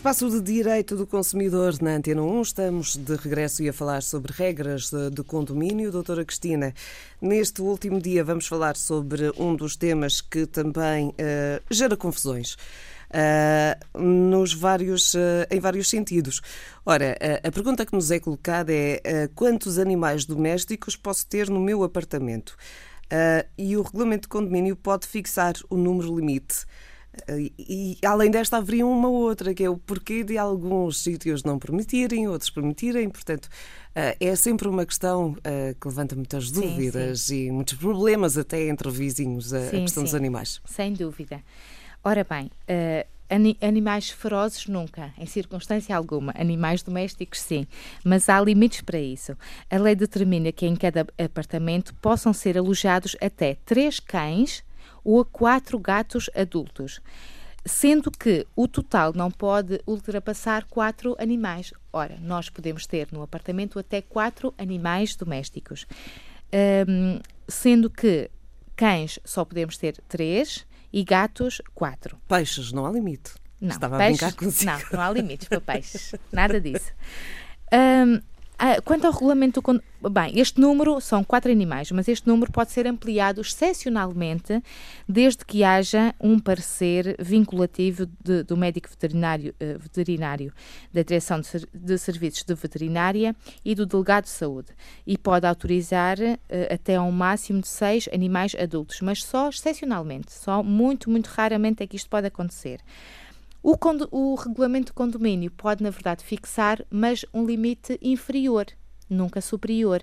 Espaço 0.00 0.30
de 0.30 0.40
Direito 0.40 0.96
do 0.96 1.06
Consumidor 1.06 1.74
na 1.82 1.96
Antena 1.96 2.22
1. 2.22 2.40
Estamos 2.40 2.96
de 2.96 3.16
regresso 3.16 3.62
e 3.62 3.68
a 3.68 3.72
falar 3.72 4.02
sobre 4.02 4.32
regras 4.32 4.90
de 4.90 5.22
condomínio. 5.22 5.92
Doutora 5.92 6.24
Cristina, 6.24 6.72
neste 7.20 7.60
último 7.60 8.00
dia 8.00 8.24
vamos 8.24 8.46
falar 8.46 8.78
sobre 8.78 9.30
um 9.36 9.54
dos 9.54 9.76
temas 9.76 10.22
que 10.22 10.46
também 10.46 11.08
uh, 11.08 11.12
gera 11.70 11.98
confusões. 11.98 12.54
Uh, 13.10 13.98
nos 13.98 14.54
vários, 14.54 15.12
uh, 15.12 15.44
em 15.50 15.60
vários 15.60 15.90
sentidos. 15.90 16.40
Ora, 16.86 17.18
a 17.44 17.52
pergunta 17.52 17.84
que 17.84 17.92
nos 17.92 18.10
é 18.10 18.18
colocada 18.18 18.72
é 18.72 19.28
quantos 19.34 19.78
animais 19.78 20.24
domésticos 20.24 20.96
posso 20.96 21.26
ter 21.26 21.50
no 21.50 21.60
meu 21.60 21.84
apartamento? 21.84 22.56
e 23.58 23.76
o 23.76 23.82
regulamento 23.82 24.22
de 24.22 24.28
condomínio 24.28 24.76
pode 24.76 25.04
fixar 25.04 25.54
o 25.68 25.76
número 25.76 26.14
limite. 26.14 26.64
E, 27.28 27.52
e, 27.58 28.06
além 28.06 28.30
desta, 28.30 28.58
haveria 28.58 28.86
uma 28.86 29.08
outra, 29.08 29.52
que 29.52 29.64
é 29.64 29.70
o 29.70 29.76
porquê 29.76 30.22
de 30.22 30.38
alguns 30.38 31.02
sítios 31.02 31.42
não 31.42 31.58
permitirem, 31.58 32.28
outros 32.28 32.50
permitirem. 32.50 33.08
Portanto, 33.08 33.46
uh, 33.46 34.16
é 34.20 34.36
sempre 34.36 34.68
uma 34.68 34.86
questão 34.86 35.32
uh, 35.32 35.74
que 35.80 35.88
levanta 35.88 36.14
muitas 36.14 36.50
dúvidas 36.50 37.22
sim, 37.22 37.34
sim. 37.34 37.46
e 37.46 37.52
muitos 37.52 37.74
problemas 37.74 38.38
até 38.38 38.68
entre 38.68 38.90
vizinhos, 38.90 39.52
a, 39.52 39.68
sim, 39.68 39.78
a 39.78 39.80
questão 39.80 40.04
dos 40.04 40.14
animais. 40.14 40.60
Sem 40.64 40.92
dúvida. 40.92 41.42
Ora 42.02 42.24
bem, 42.24 42.46
uh, 42.46 43.06
animais 43.60 44.10
ferozes 44.10 44.66
nunca, 44.66 45.12
em 45.18 45.26
circunstância 45.26 45.96
alguma. 45.96 46.32
Animais 46.36 46.82
domésticos 46.82 47.40
sim, 47.40 47.66
mas 48.04 48.28
há 48.28 48.40
limites 48.40 48.80
para 48.82 48.98
isso. 48.98 49.36
A 49.68 49.78
lei 49.78 49.94
determina 49.94 50.52
que 50.52 50.66
em 50.66 50.76
cada 50.76 51.06
apartamento 51.18 51.94
possam 51.96 52.32
ser 52.32 52.56
alojados 52.56 53.16
até 53.20 53.56
três 53.64 54.00
cães 54.00 54.62
ou 55.04 55.20
a 55.20 55.24
quatro 55.24 55.78
gatos 55.78 56.28
adultos, 56.34 57.00
sendo 57.64 58.10
que 58.10 58.46
o 58.56 58.66
total 58.66 59.12
não 59.14 59.30
pode 59.30 59.80
ultrapassar 59.86 60.64
quatro 60.64 61.16
animais. 61.18 61.72
Ora, 61.92 62.18
nós 62.20 62.48
podemos 62.48 62.86
ter 62.86 63.08
no 63.12 63.22
apartamento 63.22 63.78
até 63.78 64.00
quatro 64.00 64.54
animais 64.56 65.16
domésticos, 65.16 65.86
um, 66.88 67.20
sendo 67.48 67.90
que 67.90 68.30
cães 68.76 69.18
só 69.24 69.44
podemos 69.44 69.76
ter 69.76 70.00
três 70.08 70.66
e 70.92 71.04
gatos 71.04 71.60
quatro. 71.74 72.18
Peixes, 72.28 72.72
não 72.72 72.86
há 72.86 72.90
limite. 72.90 73.34
Não, 73.60 73.68
Estava 73.68 73.98
peixes, 73.98 74.22
a 74.22 74.26
brincar 74.26 74.44
consigo. 74.44 74.72
Não, 74.72 74.98
não 74.98 75.00
há 75.02 75.10
limites 75.12 75.48
para 75.48 75.60
peixes. 75.60 76.14
Nada 76.32 76.60
disso. 76.60 76.92
Um, 77.72 78.20
ah, 78.62 78.78
quanto 78.82 79.06
ao 79.06 79.12
regulamento, 79.14 79.62
bem, 80.12 80.38
este 80.38 80.60
número 80.60 81.00
são 81.00 81.24
quatro 81.24 81.50
animais, 81.50 81.90
mas 81.92 82.06
este 82.08 82.28
número 82.28 82.52
pode 82.52 82.70
ser 82.70 82.86
ampliado 82.86 83.40
excepcionalmente 83.40 84.62
desde 85.08 85.46
que 85.46 85.64
haja 85.64 86.14
um 86.20 86.38
parecer 86.38 87.16
vinculativo 87.18 88.04
de, 88.22 88.42
do 88.42 88.58
médico 88.58 88.86
veterinário, 88.90 89.54
uh, 89.54 89.78
veterinário 89.78 90.52
da 90.92 91.00
Direção 91.00 91.40
de, 91.40 91.48
de, 91.72 91.96
Serviços 91.96 92.44
de 92.44 92.54
Veterinária 92.54 93.34
e 93.64 93.74
do 93.74 93.86
Delegado 93.86 94.24
de 94.24 94.30
Saúde 94.30 94.68
e 95.06 95.16
pode 95.16 95.46
autorizar 95.46 96.18
uh, 96.18 96.36
até 96.70 97.00
um 97.00 97.10
máximo 97.10 97.62
de 97.62 97.68
seis 97.68 98.10
animais 98.12 98.54
adultos, 98.54 99.00
mas 99.00 99.24
só 99.24 99.48
excepcionalmente, 99.48 100.34
só 100.34 100.62
muito, 100.62 101.08
muito 101.08 101.28
raramente 101.28 101.82
é 101.82 101.86
que 101.86 101.96
isto 101.96 102.10
pode 102.10 102.26
acontecer. 102.26 102.82
O, 103.62 103.76
o 104.10 104.34
regulamento 104.34 104.86
de 104.86 104.92
condomínio 104.92 105.50
pode, 105.50 105.82
na 105.82 105.90
verdade, 105.90 106.24
fixar, 106.24 106.84
mas 106.90 107.24
um 107.32 107.44
limite 107.44 107.98
inferior, 108.00 108.66
nunca 109.08 109.40
superior. 109.40 110.02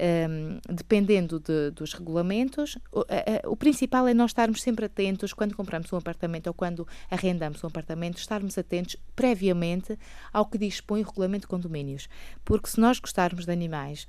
Um, 0.00 0.58
dependendo 0.68 1.38
de, 1.38 1.70
dos 1.70 1.92
regulamentos, 1.92 2.76
o, 2.90 3.00
a, 3.02 3.48
o, 3.48 3.56
principal 3.56 4.08
é 4.08 4.14
nós 4.14 4.30
estarmos 4.30 4.60
sempre 4.60 4.86
atentos 4.86 5.32
quando 5.32 5.54
compramos 5.54 5.92
um 5.92 5.96
apartamento 5.96 6.48
ou 6.48 6.54
quando 6.54 6.88
arrendamos 7.08 7.62
um 7.62 7.68
apartamento, 7.68 8.18
estarmos 8.18 8.58
atentos 8.58 8.96
previamente 9.14 9.96
ao 10.32 10.46
que 10.46 10.58
dispõe 10.58 11.02
o 11.02 11.06
regulamento 11.06 11.42
de 11.42 11.48
condomínios. 11.48 12.08
Porque 12.44 12.68
se 12.68 12.80
nós 12.80 12.98
gostarmos 12.98 13.44
de 13.44 13.52
animais 13.52 14.08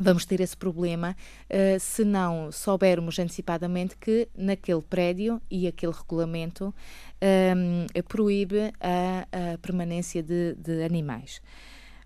vamos 0.00 0.24
ter 0.24 0.40
esse 0.40 0.56
problema 0.56 1.16
uh, 1.50 1.80
se 1.80 2.04
não 2.04 2.50
soubermos 2.50 3.18
antecipadamente 3.18 3.96
que 3.96 4.28
naquele 4.36 4.82
prédio 4.82 5.40
e 5.50 5.66
aquele 5.66 5.92
regulamento 5.92 6.66
um, 6.66 7.86
ehm, 7.94 8.02
proíbe 8.08 8.72
a, 8.80 9.26
a 9.54 9.58
permanência 9.58 10.22
de, 10.22 10.54
de, 10.54 10.82
animais. 10.82 11.40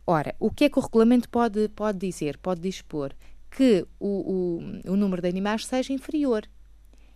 Ora, 0.07 0.35
o 0.39 0.51
que 0.51 0.65
é 0.65 0.69
que 0.69 0.79
o 0.79 0.83
regulamento 0.83 1.29
pode, 1.29 1.69
pode 1.69 1.99
dizer? 1.99 2.39
Pode 2.39 2.61
dispor 2.61 3.13
que 3.51 3.87
o, 3.99 4.61
o, 4.87 4.93
o 4.93 4.97
número 4.97 5.23
de 5.23 5.29
animais 5.29 5.65
seja 5.65 5.93
inferior 5.93 6.47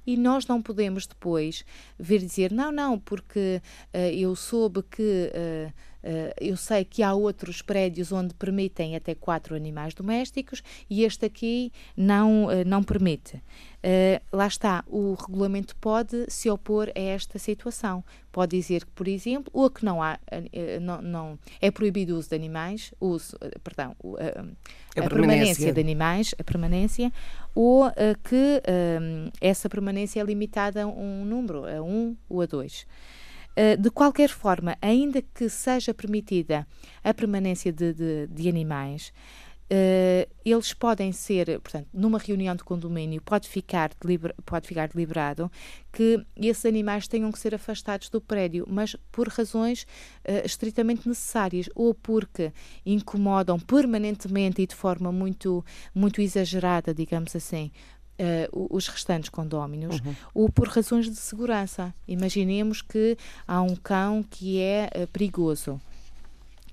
e 0.06 0.16
nós 0.16 0.47
não 0.47 0.62
podemos 0.62 1.06
depois 1.06 1.64
vir 1.98 2.20
dizer 2.20 2.50
não, 2.53 2.72
não, 2.72 2.98
porque 2.98 3.60
uh, 3.94 3.98
eu 3.98 4.34
soube 4.34 4.82
que 4.82 5.30
uh, 5.32 5.72
eu 6.41 6.56
sei 6.56 6.84
que 6.84 7.03
há 7.03 7.12
outros 7.12 7.62
prédios 7.62 8.12
onde 8.12 8.34
permitem 8.34 8.97
até 8.97 9.15
quatro 9.15 9.55
animais 9.55 9.94
domésticos 9.94 10.62
e 10.88 11.05
este 11.05 11.27
aqui 11.27 11.72
não, 11.97 12.47
uh, 12.47 12.65
não 12.66 12.83
permite. 12.83 13.37
Uh, 13.37 14.21
lá 14.33 14.47
está, 14.47 14.84
o 14.87 15.15
regulamento 15.15 15.75
pode 15.77 16.27
se 16.28 16.50
opor 16.50 16.91
a 16.94 17.00
esta 17.00 17.39
situação. 17.39 18.05
Pode 18.33 18.56
dizer 18.56 18.84
que, 18.84 18.91
por 18.93 19.09
exemplo, 19.09 19.50
ou 19.53 19.69
que 19.71 19.84
não 19.84 20.00
há, 20.00 20.19
não, 20.81 21.03
não, 21.03 21.39
é 21.60 21.69
proibido 21.71 22.15
o 22.15 22.19
uso 22.19 22.28
de 22.28 22.37
animais, 22.37 22.94
uso, 23.00 23.37
perdão, 23.65 23.97
a, 24.19 25.00
a, 25.00 25.09
permanência. 25.09 25.09
permanência. 25.09 25.72
de 25.72 25.81
animais, 25.81 26.34
a 26.39 26.44
permanência, 26.44 27.12
ou 27.56 27.91
que 28.22 28.62
essa 29.41 29.69
permanência 29.69 30.21
é 30.21 30.25
limitada 30.25 30.84
a 30.84 30.87
um 30.87 31.25
número, 31.25 31.65
a 31.65 31.83
um 31.83 32.16
ou 32.28 32.41
a 32.41 32.47
dois. 32.47 32.87
Eh, 33.56 33.77
de 33.77 33.91
qualquer 33.91 34.28
forma, 34.28 34.77
ainda 34.81 35.21
que 35.22 35.49
seja 35.49 35.93
permitida 35.93 36.66
a 37.03 37.12
permanência 37.12 37.72
de, 37.72 37.93
de, 37.93 38.27
de 38.28 38.49
animais, 38.49 39.12
Uh, 39.72 40.27
eles 40.44 40.72
podem 40.72 41.12
ser, 41.12 41.60
portanto, 41.60 41.87
numa 41.94 42.19
reunião 42.19 42.56
de 42.56 42.65
condomínio, 42.65 43.22
pode 43.22 43.49
ficar, 43.49 43.93
pode 44.44 44.66
ficar 44.66 44.89
deliberado 44.89 45.49
que 45.93 46.27
esses 46.37 46.66
animais 46.66 47.06
tenham 47.06 47.31
que 47.31 47.39
ser 47.39 47.55
afastados 47.55 48.09
do 48.09 48.21
prédio, 48.21 48.66
mas 48.69 48.97
por 49.12 49.28
razões 49.28 49.84
uh, 50.28 50.44
estritamente 50.44 51.06
necessárias, 51.09 51.71
ou 51.72 51.94
porque 51.94 52.53
incomodam 52.84 53.60
permanentemente 53.60 54.60
e 54.60 54.66
de 54.66 54.75
forma 54.75 55.12
muito, 55.12 55.65
muito 55.94 56.21
exagerada, 56.21 56.93
digamos 56.93 57.37
assim, 57.37 57.71
uh, 58.20 58.66
os 58.70 58.86
restantes 58.86 59.31
condóminos, 59.31 60.00
uhum. 60.00 60.14
ou 60.34 60.53
por 60.53 60.69
razões 60.69 61.08
de 61.08 61.16
segurança. 61.16 61.94
Imaginemos 62.06 62.82
que 62.82 63.16
há 63.48 63.62
um 63.62 63.75
cão 63.75 64.22
que 64.22 64.60
é 64.60 64.91
uh, 64.94 65.06
perigoso 65.08 65.81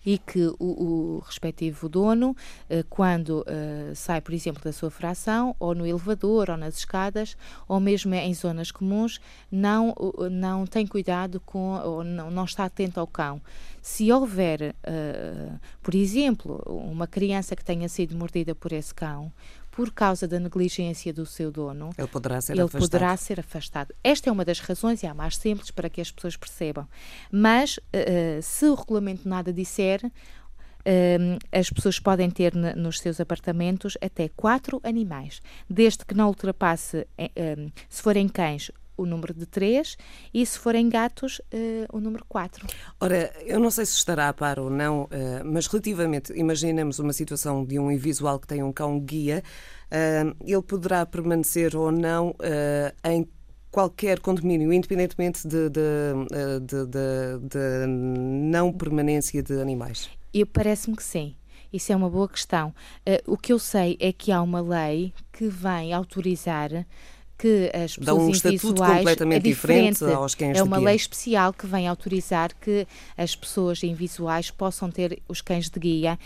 e 0.06 0.18
que 0.18 0.48
o, 0.58 1.18
o 1.18 1.24
respectivo 1.26 1.90
dono, 1.90 2.32
uh, 2.32 2.84
quando 2.90 3.46
sai, 3.94 4.22
por 4.22 4.34
exemplo, 4.34 4.64
da 4.64 4.72
sua 4.72 4.90
fração, 4.90 5.54
ou 5.60 5.76
no 5.76 5.86
elevador, 5.86 6.50
ou 6.50 6.56
nas 6.56 6.78
escadas, 6.78 7.36
ou 7.68 7.78
mesmo 7.80 8.14
em 8.14 8.34
zonas 8.34 8.72
comuns, 8.72 9.20
não, 9.52 9.94
não 10.32 10.66
tem 10.66 10.88
cuidado 10.88 11.42
com, 11.46 11.78
ou 11.84 12.06
não, 12.06 12.32
não 12.32 12.46
está 12.46 12.66
atento 12.66 13.02
ao 13.02 13.08
cão. 13.08 13.42
Se 13.82 14.10
houver, 14.12 14.76
por 15.82 15.94
exemplo, 15.94 16.62
uma 16.66 17.08
criança 17.08 17.56
que 17.56 17.64
tenha 17.64 17.88
sido 17.90 18.16
mordida 18.16 18.56
por 18.56 18.72
esse 18.72 18.94
cão, 18.94 19.32
por 19.78 19.92
causa 19.92 20.28
da 20.28 20.40
negligência 20.40 21.14
do 21.14 21.24
seu 21.24 21.52
dono, 21.52 21.92
ele 21.96 22.08
poderá 22.08 22.42
ser 22.42 22.54
ele 22.54 22.62
afastado. 22.62 22.82
Poderá 22.82 23.16
ser 23.16 23.40
afastado. 23.40 23.94
Esta 24.04 24.28
é 24.28 24.34
uma 24.34 24.44
das 24.44 24.60
razões, 24.60 25.04
e 25.04 25.06
há 25.06 25.14
mais 25.14 25.38
simples 25.38 25.70
para 25.70 25.88
que 25.88 26.02
as 26.02 26.10
pessoas 26.10 26.36
percebam. 26.36 26.88
Mas, 27.32 27.78
uh, 27.78 28.42
se 28.42 28.66
o 28.66 28.74
regulamento 28.74 29.30
nada 29.30 29.54
disser, 29.54 30.04
uh, 30.04 30.10
as 31.52 31.70
pessoas 31.70 32.00
podem 32.00 32.28
ter 32.32 32.56
nos 32.56 33.00
seus 33.00 33.22
apartamentos 33.22 33.96
até 34.02 34.30
quatro 34.30 34.82
animais, 34.82 35.44
desde 35.70 36.04
que 36.04 36.16
não 36.16 36.30
ultrapasse, 36.30 37.06
se 37.88 38.02
forem 38.02 38.28
cães, 38.28 38.72
o 38.98 39.06
número 39.06 39.34
de 39.34 39.46
3 39.46 39.96
e, 40.34 40.46
se 40.46 40.58
forem 40.58 40.90
gatos, 40.90 41.40
uh, 41.40 41.96
o 41.96 42.00
número 42.00 42.26
4. 42.28 42.66
Ora, 43.00 43.32
eu 43.46 43.60
não 43.60 43.70
sei 43.70 43.86
se 43.86 43.94
estará 43.94 44.28
a 44.28 44.34
par 44.34 44.60
ou 44.60 44.70
não, 44.70 45.04
uh, 45.04 45.10
mas 45.46 45.68
relativamente, 45.68 46.34
imaginemos 46.34 47.00
uma 47.00 47.14
situação 47.14 47.64
de 47.64 47.78
um 47.80 47.92
invisual 47.92 48.40
que 48.40 48.48
tem 48.48 48.64
um 48.64 48.74
cão 48.74 49.00
guia, 49.00 49.44
uh, 49.92 50.36
ele 50.44 50.62
poderá 50.64 51.06
permanecer 51.06 51.76
ou 51.76 51.92
não 51.92 52.36
em 53.04 53.28
qualquer 53.70 54.20
condomínio, 54.20 54.74
independentemente 54.74 55.48
de, 55.48 55.70
de, 55.70 55.80
de, 56.62 56.86
de 57.48 57.86
não 57.88 58.74
permanência 58.74 59.44
de 59.44 59.62
animais? 59.62 60.10
Parece-me 60.52 60.96
que 60.96 61.04
sim. 61.04 61.36
Isso 61.72 61.92
é 61.92 61.96
uma 61.96 62.10
boa 62.10 62.28
questão. 62.28 62.74
O 63.28 63.38
que 63.38 63.52
eu 63.52 63.60
sei 63.60 63.98
é 64.00 64.12
que 64.12 64.32
há 64.32 64.42
uma 64.42 64.62
lei 64.62 65.14
que 65.32 65.48
vem 65.48 65.94
autorizar 65.94 66.70
que 67.38 67.70
as 67.74 67.96
pessoas 67.96 68.06
Dá 68.06 68.16
um 68.16 68.30
estatuto 68.30 68.84
completamente 68.84 69.38
é 69.38 69.40
diferente, 69.40 69.94
diferente 69.94 70.16
aos 70.16 70.34
cães 70.34 70.58
É 70.58 70.64
uma 70.64 70.78
lei 70.78 70.96
especial 70.96 71.54
que 71.54 71.68
vem 71.68 71.88
autorizar 71.88 72.54
que 72.60 72.88
as 73.16 73.36
pessoas 73.36 73.84
invisuais 73.84 74.50
possam 74.50 74.90
ter 74.90 75.22
os 75.28 75.42
cães 75.42 75.70
de 75.70 75.80
guia, 75.80 76.18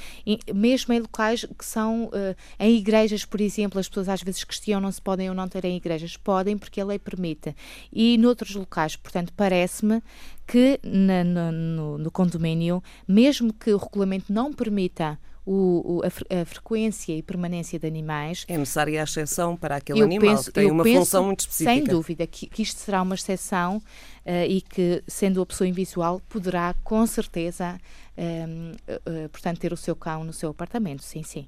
mesmo 0.54 0.94
em 0.94 1.00
locais 1.00 1.46
que 1.58 1.66
são 1.66 2.06
uh, 2.06 2.36
em 2.60 2.78
igrejas, 2.78 3.26
por 3.26 3.42
exemplo, 3.42 3.80
as 3.80 3.90
pessoas 3.90 4.08
às 4.08 4.22
vezes 4.22 4.44
questionam 4.44 4.92
se 4.92 5.02
podem 5.02 5.30
ou 5.30 5.36
não 5.36 5.48
ter 5.48 5.66
em 5.66 5.76
igrejas. 5.76 6.16
Podem, 6.16 6.58
porque 6.58 6.80
a 6.80 6.86
lei 6.86 7.00
permite. 7.00 7.56
E 7.92 8.18
noutros 8.18 8.56
locais, 8.56 8.96
portanto, 8.96 9.34
parece-me 9.36 10.02
que 10.48 10.80
na, 10.84 11.24
no, 11.24 11.52
no, 11.52 11.98
no 11.98 12.12
condomínio, 12.12 12.84
mesmo 13.08 13.54
que 13.54 13.74
o 13.74 13.78
regulamento 13.78 14.32
não 14.32 14.54
permita 14.54 15.18
o, 15.46 15.98
o, 15.98 16.02
a, 16.04 16.42
a, 16.42 16.46
frequência 16.46 17.14
e 17.14 17.22
permanência 17.22 17.80
de 17.80 17.88
animais. 17.88 18.46
É 18.48 18.58
necessária 18.58 19.02
a 19.02 19.04
exceção 19.04 19.56
para 19.58 19.78
aquele 19.78 20.02
animal, 20.02 20.36
penso, 20.36 20.46
que 20.46 20.52
tem 20.52 20.72
uma 20.72 20.84
penso, 20.84 21.00
função 21.00 21.26
muito 21.26 21.42
específica. 21.42 21.74
Sem 21.74 21.84
dúvida, 21.84 22.28
que, 22.28 22.48
que 22.48 22.62
isto 22.62 22.80
será 22.80 23.02
uma 23.02 23.16
exceção 23.16 23.78
uh, 23.78 24.46
e 24.48 24.62
que, 24.62 25.04
sendo 25.08 25.42
a 25.42 25.46
pessoa 25.46 25.68
invisual, 25.68 26.22
poderá 26.30 26.76
com 26.84 27.06
certeza, 27.06 27.80
uh, 28.18 29.30
portanto, 29.30 29.60
ter 29.60 29.74
o 29.74 29.78
seu 29.78 29.96
cão 29.96 30.24
no 30.24 30.34
seu 30.34 30.50
apartamento. 30.50 31.04
Sim, 31.04 31.24
sim. 31.24 31.48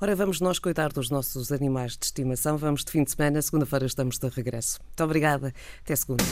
Ora, 0.00 0.16
vamos 0.16 0.40
nós 0.40 0.58
cuidar 0.58 0.92
dos 0.92 1.08
nossos 1.08 1.52
animais 1.52 1.96
de 1.96 2.06
estimação. 2.06 2.56
Vamos 2.56 2.84
de 2.84 2.90
fim 2.90 3.04
de 3.04 3.12
semana. 3.12 3.40
Segunda-feira 3.40 3.86
estamos 3.86 4.18
de 4.18 4.28
regresso. 4.28 4.80
Muito 4.82 5.04
obrigada. 5.04 5.54
Até 5.82 5.94
segunda. 5.94 6.24